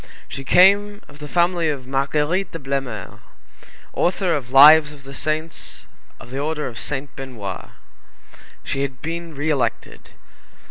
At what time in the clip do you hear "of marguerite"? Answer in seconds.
1.69-2.53